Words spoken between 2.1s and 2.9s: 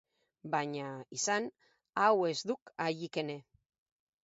ez duk